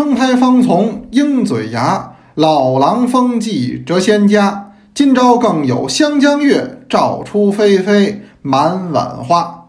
[0.00, 4.72] 生胎方从鹰嘴牙，老狼风骥谪仙家。
[4.94, 9.66] 今朝更有湘江月，照出霏霏满碗花。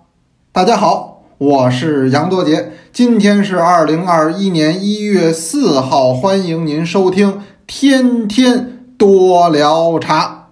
[0.53, 7.33] 大家好，我是杨多杰，今天是二零二一年一月四号，欢迎您收听
[7.67, 10.47] 《天天多聊茶》。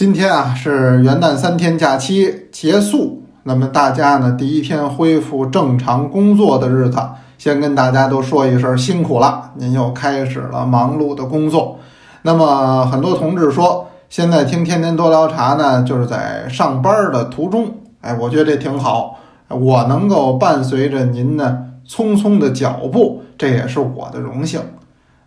[0.00, 6.98] 今天啊是元旦三天假期结束，那么大家呢第一天恢复正常工作的日子，
[7.36, 11.78] 先跟大家都说一声辛苦了，您又开始了忙碌的工作。
[12.22, 17.68] 那么很多同志说，现在听天天多聊茶呢，就是在上班的途中，
[18.00, 24.62] 哎，我觉得这挺好，我能够伴随着您呢匆匆的脚步，这也是我的荣幸。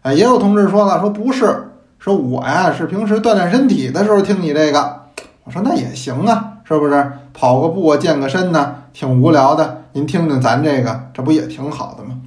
[0.01, 1.69] 哎，也有同志说了，说不是。
[2.03, 5.03] 说我呀是平时锻炼身体的时候听你这个，
[5.45, 7.13] 我说那也行啊，是不是？
[7.31, 9.85] 跑个步啊，健个身呢，挺无聊的。
[9.93, 12.19] 您听听咱这个，这不也挺好的吗？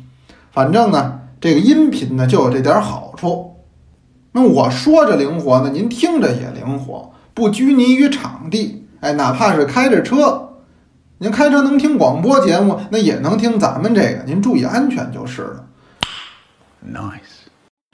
[0.50, 3.56] 反正呢，这个音频呢就有这点好处。
[4.32, 8.88] 那我说着灵活呢，您听着也灵活，不拘泥于场地。
[9.00, 10.52] 哎，哪怕是开着车，
[11.18, 14.22] 您开车能听广播节目，那也能听咱们这个。
[14.24, 15.66] 您注意安全就是了。
[16.90, 17.35] Nice。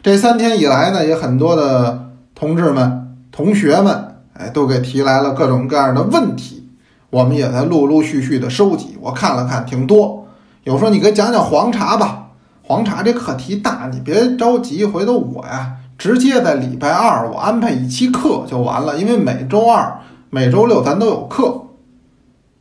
[0.03, 6.69] 这三天以来呢，也很多的同志们、同学们，哎，都给提来了各种各样的问题，
[7.11, 8.99] 我们也在陆陆续续的收集。
[9.01, 10.27] 我看了看，挺多。
[10.65, 12.31] 有说你给讲讲黄茶吧，
[12.65, 21.63] 黄茶这课题大，你别着急，回头我呀，直接在礼拜二我安排一期课就完了，因为每周二、每周六咱都有课。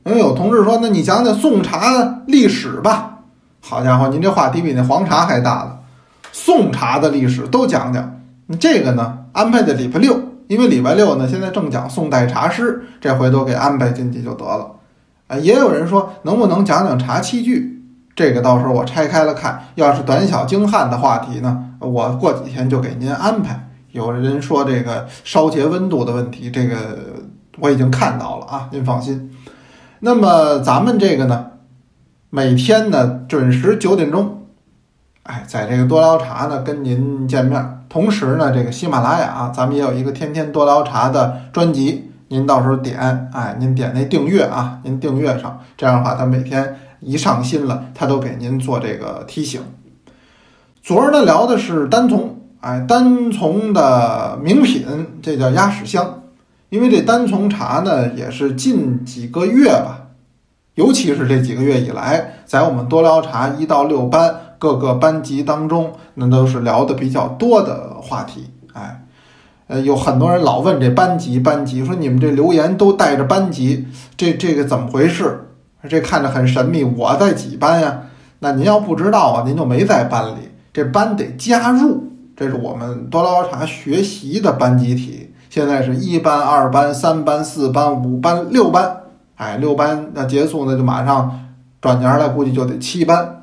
[0.04, 3.22] 因为有同志说，那你讲讲宋茶历史吧。
[3.62, 5.80] 好家伙，您这话题比那黄茶还大了。
[6.32, 8.22] 宋茶的历史都讲讲，
[8.60, 14.72] 这个呢安排在礼拜六，因为礼拜六呢现在正讲宋代茶诗，这回头给安排进去就得了。
[15.28, 17.82] 啊，也有人说能不能讲讲茶器具，
[18.16, 19.62] 这个到时候我拆开了看。
[19.76, 23.70] 要是短小精悍的话题呢，我过几天就给您安排。
[23.92, 26.76] 有人说这个烧结温度的问题，这个
[27.60, 29.32] 我已经看到了啊，您放心。
[30.00, 31.48] 那么咱们这个呢，
[32.30, 34.41] 每天呢准时九点钟。
[35.24, 37.84] 哎，在这个多聊茶呢，跟您见面。
[37.88, 49.62] 同时呢，这个喜马拉雅，咱们也有一个天天多聊茶的专辑，您到时候点，哎，您点那订阅啊，您订阅上，这样的话，它每天一上新了，它都给您做这个提醒。
[50.82, 54.86] 昨儿呢聊的是单丛，哎，单丛的名品，
[55.22, 56.24] 这叫鸭屎香，
[56.70, 60.08] 因为这单丛茶呢，也是近几个月吧，
[60.74, 64.36] 尤其是这几个月以来，在我们多聊茶一到六班。
[64.62, 68.52] 各个班级当中，那都是聊的比较多的话题。
[68.74, 69.04] 哎，
[69.66, 75.48] 呃，有很多人老问这班级，班级说你们这留言都带着班级，这这个怎么回事？
[75.90, 76.84] 这看着很神秘。
[76.84, 78.02] 我在几班呀？
[78.38, 80.52] 那您要不知道啊，您就没在班里。
[80.72, 82.04] 这班得加入，
[82.38, 85.34] 这是我们多捞茶学习的班集体。
[85.50, 88.96] 现在是一班、二班、三班、四班、五班、六班。
[89.38, 91.48] 哎，六班那结束呢，就马上
[91.82, 93.41] 转年了，估计就得七班。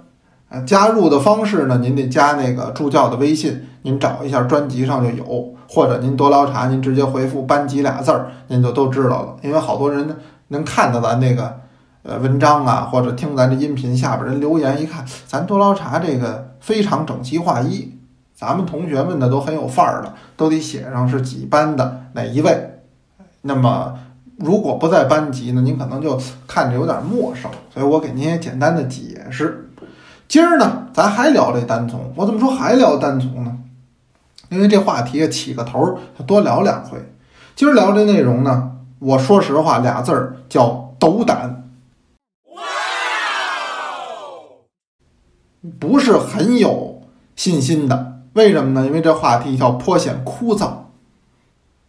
[0.49, 1.79] 啊，加入的方式呢？
[1.79, 9.37] 您得加那个助教的微信，您找一下专辑上就有，或者您多捞茶，您直接回复“班级”俩字儿，您就都知道了。
[9.43, 10.17] 因为好多人
[10.49, 11.55] 能看到咱那个
[12.03, 17.99] 呃文章啊，或者听咱这音频下边人留言，一看咱多捞茶这个非常整齐划一，
[18.35, 22.81] 咱们同学们呢都很有范儿的，都得写上是几班的哪一位。
[23.43, 23.93] 那么
[24.39, 29.67] 如果不在班级呢，您可能就看着有点陌生，所以我给您也简单的解释。
[30.29, 32.13] 今儿呢，咱还聊这单从。
[32.15, 33.57] 我怎么说还聊单从呢？
[34.51, 36.99] 因为这话题起个头，多聊两回。
[37.57, 41.65] 今儿聊这内容呢，我说实话，俩字儿叫斗胆。
[45.81, 47.03] 不是很有
[47.35, 48.21] 信心的。
[48.35, 48.87] 为什么呢？
[48.87, 50.71] 因为这话题叫颇显枯燥。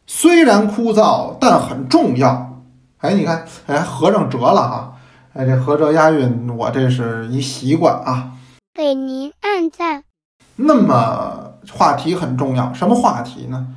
[0.08, 2.62] 虽然枯燥，但很重要。
[3.00, 4.94] 哎，你看，哎，合上折了哈。
[5.40, 8.34] 哎，这合辙押韵，我这是一习惯啊。
[8.74, 10.04] 给您按赞。
[10.58, 13.68] 那么话题很重要，什么话题呢？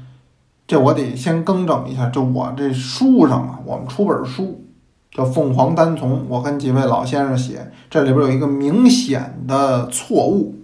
[0.67, 2.09] 这我得先更正一下。
[2.09, 4.64] 就我这书上啊，我们出本书
[5.12, 10.56] 叫《凤凰单丛》，我跟几位老先生写，这里边有一个明显的错误，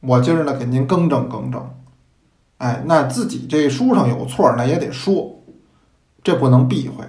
[0.00, 1.66] 我今儿呢给您更正更正。
[2.58, 5.38] 哎，那自己这书上有错，那也得说，
[6.22, 7.06] 这不能避讳。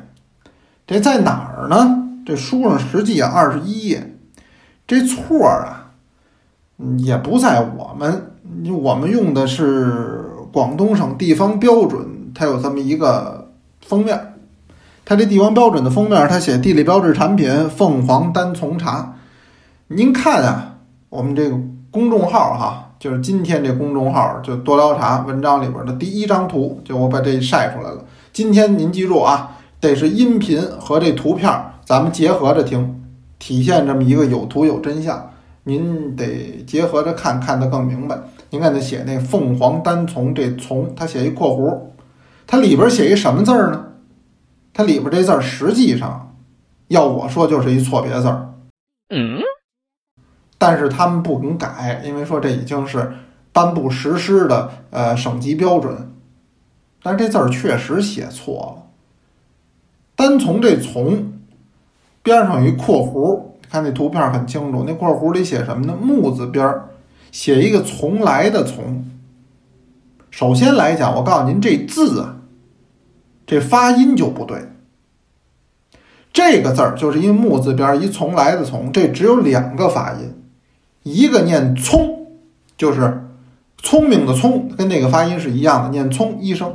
[0.88, 2.03] 这在哪儿呢？
[2.25, 4.18] 这书上实际啊，二十一页，
[4.88, 5.92] 这错儿啊，
[6.98, 8.31] 也不在我们，
[8.81, 13.51] 我们用的是广东省地方标准，它有这么一个
[13.81, 14.33] 封面，
[15.06, 19.13] 它这地方标准的封面，它写地理标志产品凤凰单丛茶。
[19.89, 20.77] 您看啊，
[21.10, 21.56] 我们这个
[21.92, 28.04] 公众号哈，就是今天这公众号就多聊茶文章里边的第一张图，就我把这晒出来了。
[28.33, 33.04] 今天您记住啊，得是音频和这图片儿咱们结合着听，
[33.38, 35.32] 体现这么一个有图有真相。
[35.64, 38.20] 您得结合着看，看得更明白。
[38.50, 41.80] 您看他写那凤凰单丛这丛，他写一括弧，
[42.48, 43.86] 它里边写一什么字儿呢？
[44.74, 46.36] 它里边这字儿实际上，
[46.88, 48.54] 要我说就是一错别字儿。
[49.10, 49.40] 嗯，
[50.58, 53.14] 但是他们不肯改，因为说这已经是
[53.52, 56.12] 颁布实施的呃省级标准。
[57.02, 58.84] 但是这字儿确实写错了。
[60.16, 61.34] 单从这从
[62.25, 63.39] 边上有一括弧，
[63.69, 65.95] 看那图片很清楚，那括弧里写什么呢？
[66.01, 66.89] 木字边儿
[67.31, 69.06] 写一个从来的从。
[70.31, 72.38] 首先来讲，我告诉您这字啊。
[73.45, 74.57] 这发音就不对，
[76.33, 80.33] 这个字儿就是一木字边一从来的从，这只有两个发音，
[81.04, 82.25] 一个念聪，
[82.75, 83.24] 就是
[83.77, 86.74] 聪明的聪，跟那个发音是一样的，念聪一声，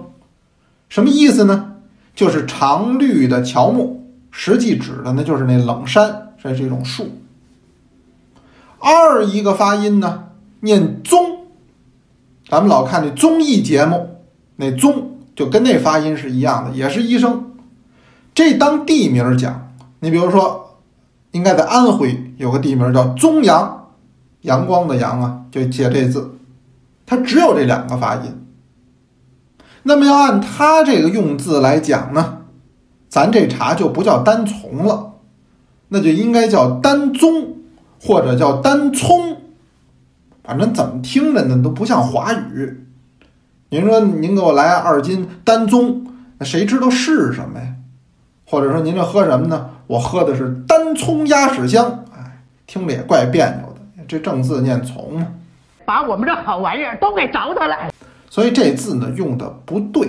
[0.89, 1.75] 什么意思呢？
[2.15, 4.00] 就是常绿的乔木，
[4.31, 7.09] 实际指的呢就是那冷杉，这是一种树。
[8.79, 10.25] 二一个发音呢，
[10.61, 11.47] 念宗，
[12.49, 14.21] 咱们老看那综艺节目，
[14.57, 15.09] 那宗。
[15.37, 17.53] 就跟那发音是一样的，也是医生。
[18.35, 20.77] 这当地名讲，你比如说，
[21.31, 23.87] 应该在安徽有个地名叫宗阳，
[24.43, 26.35] 阳光的阳啊，就写这字，
[27.07, 28.45] 它只有这两个发音。
[29.85, 32.40] 那么要按它这个用字来讲呢，
[33.11, 35.15] 咱这茶就不叫单从了，
[35.89, 37.57] 那就应该叫单宗
[38.01, 39.37] 或者叫单葱，
[40.45, 42.87] 反正怎么听着呢都不像华语。
[43.71, 46.07] 您说您给我来二斤单宗，
[46.39, 47.75] 那谁知道是什么呀？
[48.47, 49.71] 或者说您这喝什么呢？
[49.89, 54.05] 我喝的是单葱鸭屎香，哎，听着也怪别扭的。
[54.07, 55.27] 这正字念从嘛，
[55.85, 57.93] 把我们这好玩意儿都给糟蹋了。
[58.29, 60.09] 所以这字呢用的不对，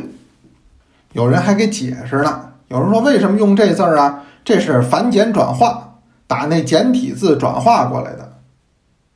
[1.13, 2.50] 有人还给解释呢。
[2.71, 4.23] 有人说为什么用这字儿啊？
[4.45, 8.37] 这是繁简转化，打那简体字转化过来的。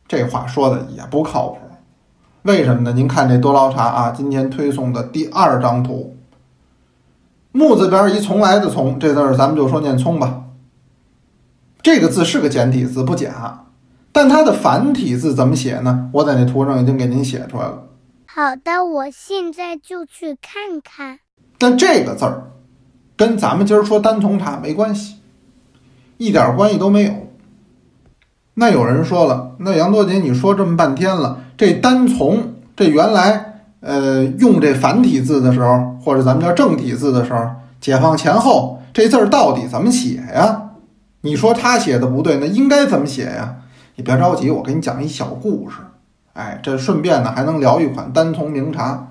[0.09, 1.59] 这话说的也不靠谱。
[2.41, 2.91] 为什么呢？
[2.91, 6.17] 您看这多捞茶啊，今天推送的第二张图，
[7.53, 10.43] 木字边一从来的从，这字儿咱们就说念聪吧。
[11.81, 13.67] 这个字是个简体字不假，
[14.11, 16.09] 但它的繁体字怎么写呢？
[16.11, 17.83] 我在那图上已经给您写出来了。
[18.27, 21.19] 好的，我现在就去看看。
[21.57, 22.51] 但这个字儿
[23.17, 25.15] 跟咱们今儿说单丛茶没关系，
[26.17, 27.13] 一点关系都没有。
[28.55, 31.41] 那有人说了，那杨多姐你说这么半天了。
[31.57, 37.49] 这单从这原来呃用这繁体字的时候，或者咱们叫正体字的时候，
[37.81, 40.71] 解放前后这字儿到底怎么写呀？
[41.21, 43.55] 你说他写的不对，那应该怎么写呀？
[43.95, 45.77] 你别着急，我给你讲一小故事。
[46.33, 49.07] 哎，这顺便呢还能聊一款单丛名茶。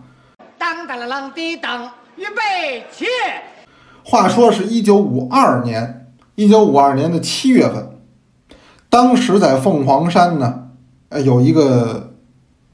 [0.59, 3.07] 当当啷啷滴当，预备起。
[4.05, 6.07] 话说是一九五二年，
[6.37, 7.89] 一九五二年的七月份，
[8.89, 10.69] 当时在凤凰山呢，
[11.09, 12.13] 呃有一个。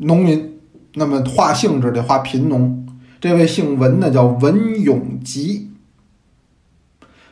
[0.03, 0.59] 农民，
[0.95, 2.87] 那么画性质的画贫农，
[3.21, 5.73] 这位姓文的叫文永吉，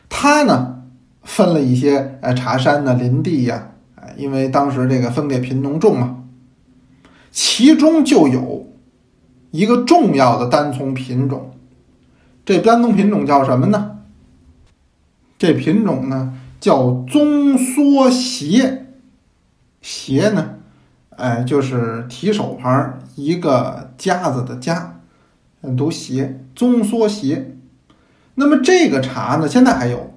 [0.07, 0.83] 他呢
[1.23, 6.25] 分了一些呃茶山的林地呀，哎，因为当时这个分给贫农种嘛，
[7.31, 8.67] 其中就有
[9.49, 11.49] 一个重要的单丛品种，
[12.49, 13.97] 这单丛品种叫什么呢？
[15.37, 18.87] 这品种呢叫棕梭鞋，
[19.83, 20.55] 鞋呢？
[21.11, 24.99] 哎，就是提手旁一个夹子的夹，
[25.77, 27.55] 读斜棕缩斜。
[28.33, 30.15] 那么这个茶呢，现在还有，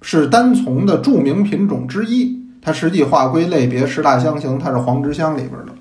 [0.00, 2.46] 是单丛的著名品种之一。
[2.62, 5.74] 它实际划归类别十大香型，它是黄之香里边的。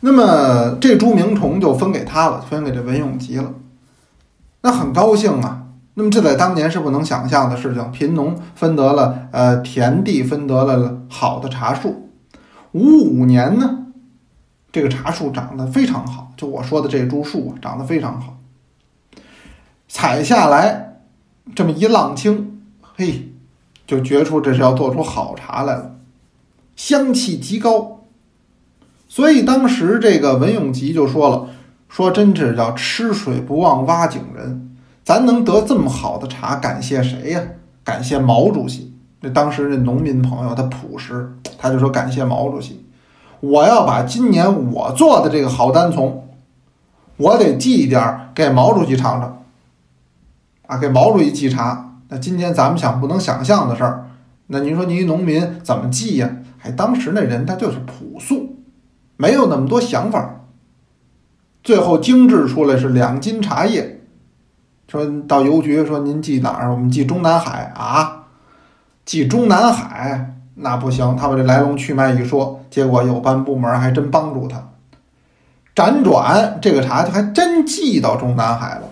[0.00, 3.54] 那么这株名虫就分给他了，分给这文永吉了。
[4.62, 5.64] 那很高兴啊。
[5.94, 12.10] 那么这在当年是不能想象的事情，贫农分得了呃田地，分得了好的茶树。
[12.70, 13.86] 五五年呢，
[14.70, 18.38] 这个茶树长得非常好，就我说的这株树啊，长得非常好。
[19.88, 21.00] 采下来
[21.54, 22.60] 这么一浪青，
[22.94, 23.32] 嘿，
[23.86, 25.96] 就觉出这是要做出好茶来了，
[26.76, 28.04] 香气极高。
[29.08, 31.48] 所以当时这个文永吉就说了
[31.88, 37.40] ：“说真是叫吃水不忘挖井人，咱能得这么好的茶，感谢谁呀？
[37.82, 42.86] 感谢毛主席。”这当时那农民朋友他朴实，他就说感谢毛主席，
[43.40, 46.28] 我要把今年我做的这个好单丛，
[47.16, 49.42] 我得寄一点给毛主席尝尝，
[50.68, 54.06] 啊，给毛主席寄茶，那今天咱们想不能想象的事儿，
[54.46, 56.30] 那您说您农民怎么寄呀？
[56.62, 58.56] 哎，当时那人他就是朴素，
[59.16, 60.37] 没有那么多想法。
[61.68, 64.00] 最后精制出来是两斤茶叶，
[64.90, 66.70] 说到邮局说您寄哪儿？
[66.70, 68.24] 我们寄中南海啊，
[69.04, 71.14] 寄中南海那不行。
[71.14, 74.70] 他把这来龙去脉一说，结果有关部门还真帮助他，
[75.74, 78.84] 辗转这个茶还真寄到中南海了。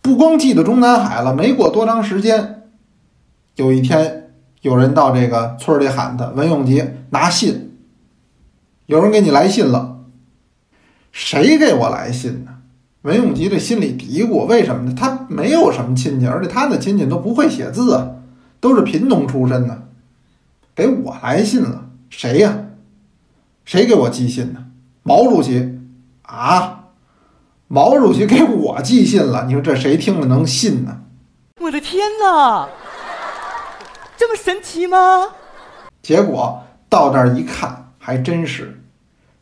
[0.00, 2.62] 不光寄到中南海了，没过多长时间，
[3.56, 4.30] 有一天
[4.62, 7.76] 有人到这个村里喊他文永吉拿信，
[8.86, 9.98] 有人给你来信了。
[11.12, 12.52] 谁给我来信呢？
[13.02, 14.94] 文永吉这心里嘀咕，为什么呢？
[14.94, 18.10] 他没有什么亲戚，而且他的亲戚都不会写字啊，
[18.60, 19.88] 都是贫农出身的，
[20.74, 22.58] 给我来信了，谁呀？
[23.64, 24.66] 谁给我寄信呢？
[25.02, 25.80] 毛主席
[26.22, 26.88] 啊，
[27.68, 31.00] 毛主席给我寄信了，你说这谁听了能信呢？
[31.60, 32.68] 我的天哪，
[34.16, 35.28] 这么神奇吗？
[36.02, 38.79] 结果到那儿一看，还真是。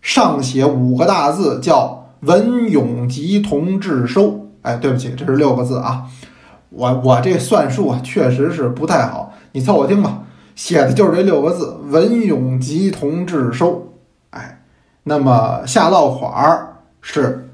[0.01, 4.47] 上写五个大字，叫“文永吉同志收”。
[4.63, 6.07] 哎，对不起，这是六个字啊。
[6.71, 10.23] 我我这算术啊，确实是不太好，你凑合听吧。
[10.55, 13.93] 写的就是这六个字“文永吉同志收”。
[14.31, 14.63] 哎，
[15.05, 17.51] 那么下落款儿是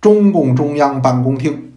[0.00, 1.72] 中共中央办公厅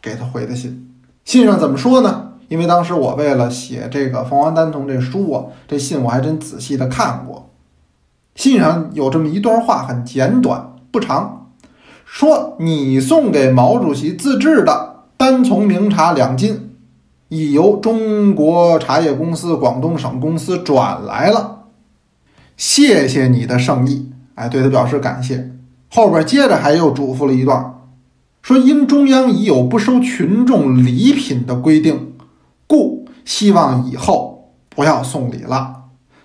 [0.00, 0.90] 给他回的信。
[1.24, 2.32] 信上怎么说呢？
[2.48, 7.49] 因为当时我为了写这个凤凰单丛这书啊，这信我还真仔细的看过。
[8.34, 11.50] 信上有这么一段话，很简短不长，
[12.04, 16.70] 说你送给毛主席自制的单丛名茶两斤，
[17.28, 21.64] 已由中国茶叶公司广东省公司转来了，
[22.56, 25.52] 谢谢你的圣意，哎，对他表示感谢。
[25.90, 27.74] 后边接着还又嘱咐了一段，
[28.42, 32.14] 说因中央已有不收群众礼品的规定，
[32.66, 35.82] 故希望以后不要送礼了，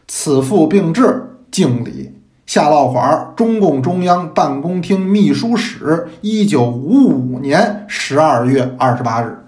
[0.08, 1.35] 此复并致。
[1.52, 2.14] 敬礼，
[2.46, 9.40] 下落款：中共中央办公厅秘书室，一九五五年十二月二十八日。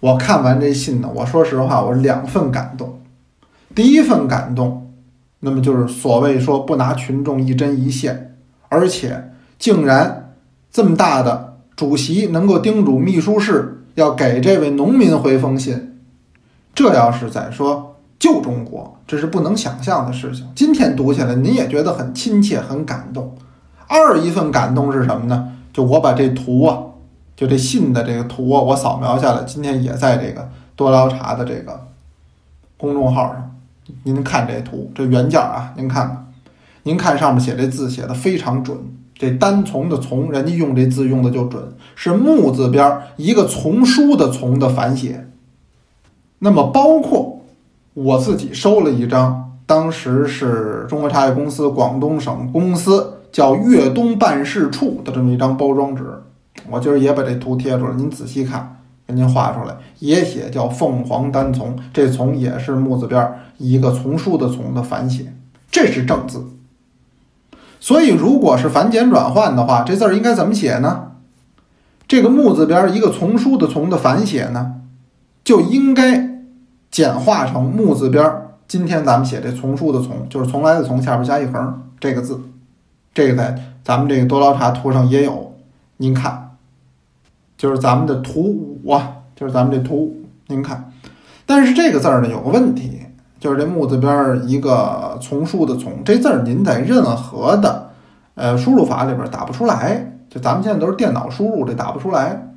[0.00, 3.00] 我看完这信呢，我说实话，我两份感动。
[3.74, 4.92] 第一份感动，
[5.40, 8.36] 那么就是所谓说不拿群众一针一线，
[8.68, 10.34] 而且竟然
[10.70, 15.98] 这么大的主席能够叮嘱秘书室要给这位农民回封信，
[16.74, 17.93] 这要是再说。
[18.24, 20.50] 旧中国，这是不能想象的事情。
[20.54, 23.36] 今天读起来，您也觉得很亲切、很感动。
[23.86, 25.52] 二一份感动是什么呢？
[25.74, 26.78] 就我把这图啊，
[27.36, 31.86] 就这信的这个图啊，我扫描下来，今天也在这个多聊茶的这个
[32.78, 33.54] 公众号上。
[34.04, 36.32] 您看这图，这原件啊，您看看，
[36.84, 38.74] 您看上面写这字写的非常准。
[39.14, 41.62] 这单从的从，人家用这字用的就准，
[41.94, 45.28] 是木字边一个丛书的丛的反写。
[46.38, 47.33] 那么包括。
[47.94, 56.04] 我自己收了一张，当时是中国茶叶公司广东省公司叫粤东办事处的这么一张包装纸，
[56.68, 65.32] 我今儿也把这图贴出来，您仔细看，给您画出来，也写叫凤凰单丛，这丛也是木字边一个丛书的丛的反写，
[65.70, 66.44] 这是正字。
[67.78, 71.12] 所以如果是繁简转换的话，这字儿应该怎么写呢？
[72.08, 74.80] 这个木字边一个丛书的丛的反写呢，
[75.44, 76.33] 就应该。
[76.94, 82.40] 简化成木字边儿，今天咱们写这丛树的丛，就是从来的从，下边加一横，这个字，
[83.12, 85.56] 这个在咱们这个多捞茶图上也有，
[85.96, 86.50] 您看，
[87.58, 90.92] 就是咱们的图五啊，就是咱们这图五，您看，
[91.44, 93.00] 但是这个字儿呢有个问题，
[93.40, 97.90] 就是这木字边儿一个从树的从，这字儿您在任何的
[98.36, 102.54] 呃输入法里边打不出来，就咱们现在都是电脑输入，这打不出来，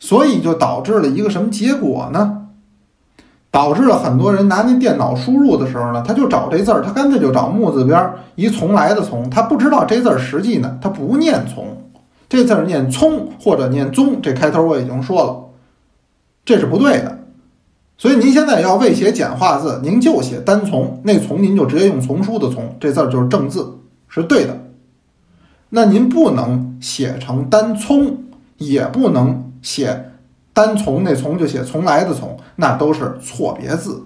[0.00, 2.46] 所以就导致了一个什么结果呢？
[3.58, 11.66] 导致了很多人拿那电脑输入的时候呢，他就找这字儿，他干脆就找木字边一从来的从，他不知道这字儿实际呢，他不念从，
[12.28, 15.36] 这字儿念聪或者念宗，这开头我已经说了，
[16.44, 17.18] 这是不对的。
[17.96, 24.56] 所以您现在要为写简化字，您就写单从，那从您就直接用丛书的从，这字儿就是正字，是对的。
[25.70, 28.18] 那您不能写成单聪，
[28.58, 30.12] 也不能写。
[30.58, 34.02] 单从那从就写从来的从，那都是错别字。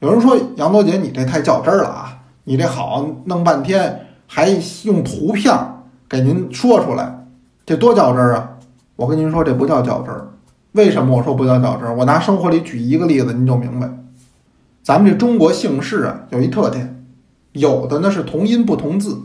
[0.00, 2.18] 有人说杨多杰，你这太较真儿了啊！
[2.44, 4.50] 你这好弄半天还
[4.82, 5.58] 用图片
[6.06, 7.24] 给您说出来，
[7.64, 8.58] 这多较真儿啊！
[8.96, 10.28] 我跟您说，这不叫较真儿。
[10.72, 11.96] 为什么我说不叫较真儿？
[11.96, 13.88] 我拿生活里举一个例子，您就明白。
[14.82, 17.02] 咱们这中国姓氏啊，有一特点，
[17.52, 19.22] 有的呢是同音不同字。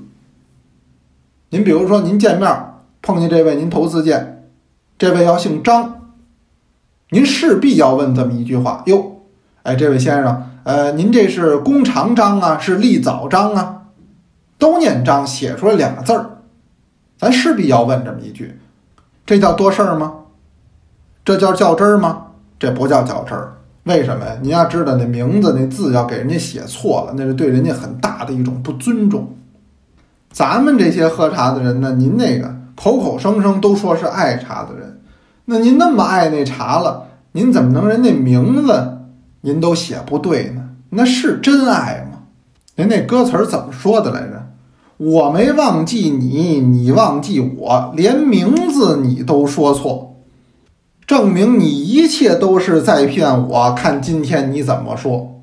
[1.50, 4.39] 您比如说，您见面碰见这位，您头次见。
[5.00, 6.12] 这位要姓张，
[7.10, 9.22] 您势必要问这么一句话：哟，
[9.64, 13.84] 哎，这位先生，呃，您这是弓长张啊，是立早章啊？
[14.58, 16.26] 都念章，写出来两个字儿，
[17.18, 18.60] 咱势必要问这么一句：
[19.26, 20.16] 这叫多事儿吗？
[21.24, 22.26] 这叫较真儿吗？
[22.60, 23.54] 这不叫较真儿。
[23.84, 24.34] 为什么呀？
[24.42, 29.34] 您要知道，那名字那字要给人家写错了，那是对人家很大的一种不尊重。
[30.30, 34.89] 咱们这些喝茶的人呢，您那个口口声声都说是爱茶的人，
[35.52, 39.00] 那您那么爱那茶了，您怎么能人那名字
[39.42, 40.70] 您都写不对呢？
[40.92, 42.20] 那是真爱吗？
[42.76, 44.46] 人那歌词儿怎么说的来着？
[44.98, 50.18] 我没忘记你，你忘记我，连名字你都说错。
[51.08, 53.74] 证明你一切都是在骗我。
[53.74, 55.42] 看今天你怎么说？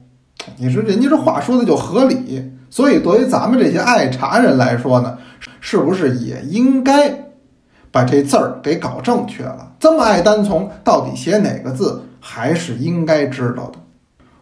[0.58, 5.18] 你说人家这话说的就合理，所以对于咱们这些爱茶人来说呢，
[5.60, 7.25] 是不是也应该
[7.96, 9.72] 把这字儿给搞正确了？
[9.80, 13.78] 这么爱单从，到底写哪个字还是应该知道的。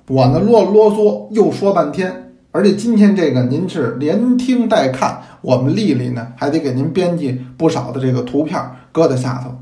[0.08, 9.54] 我呢啰啰嗦又说半天，而且今天这个您是连听带看，我们丽丽呢还得给您编辑不少的这个图片搁在下头。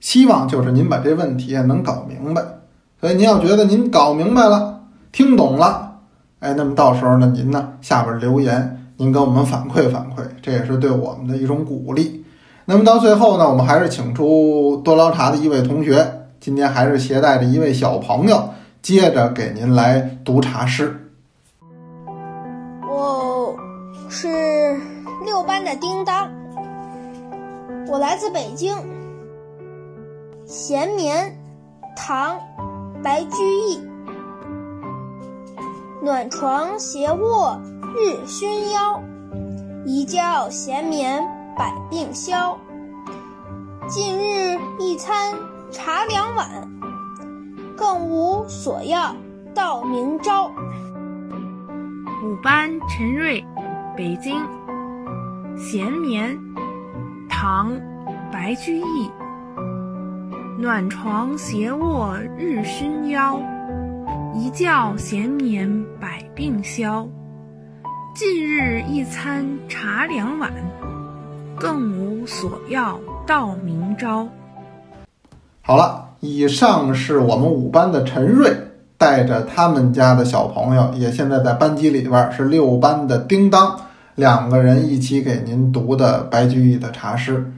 [0.00, 2.42] 希望就是您把这问题能搞明白，
[3.00, 4.80] 所以您要觉得您搞明白了、
[5.12, 6.00] 听懂了，
[6.40, 12.22] 哎，那么到时候呢，您呢下边留言，您给我们反馈反馈，这也是对我们的一种鼓励。
[12.70, 18.50] 那么到最后呢，我们还是请出多捞茶的一位同学，今天还是携带着一位小朋友，
[18.82, 21.10] 接着给您来读茶诗。
[22.86, 23.56] 我
[24.10, 24.78] 是
[25.24, 26.30] 六班的叮当，
[27.88, 28.76] 我来自北京。
[30.44, 31.34] 闲眠，
[31.96, 32.38] 唐，
[33.02, 33.80] 白居易。
[36.02, 37.58] 暖床斜卧
[37.96, 39.00] 日熏腰，
[39.86, 41.26] 一觉闲眠
[41.58, 42.56] 百病消。
[43.88, 45.34] 近日一餐
[45.72, 46.48] 茶两碗，
[47.76, 49.12] 更无所要
[49.56, 50.48] 到明朝。
[52.22, 53.44] 五班陈瑞，
[53.96, 54.40] 北京。
[55.56, 56.38] 闲眠，
[57.28, 57.72] 唐，
[58.30, 59.10] 白居易。
[60.60, 63.40] 暖床斜卧日熏腰，
[64.32, 65.68] 一觉闲眠
[65.98, 67.08] 百病消。
[68.14, 70.52] 近日一餐茶两碗，
[71.60, 74.26] 更无所要到明朝。
[75.62, 78.56] 好了，以上是我们五班的陈瑞
[78.96, 83.78] 带着他们家的小朋友，也现在在班级里边是六班的叮当，
[84.14, 87.52] 两个人一起给您读的白居易的茶诗。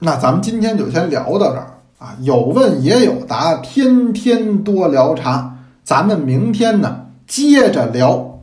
[0.00, 1.74] 那咱们今天就先聊到这儿。
[1.98, 5.56] 啊，有问也有答，天天多聊茶。
[5.82, 8.38] 咱们明天呢，接着聊。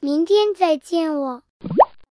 [0.00, 1.42] 明天再见，我。